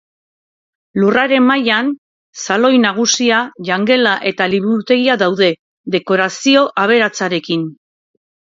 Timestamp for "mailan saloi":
1.49-2.71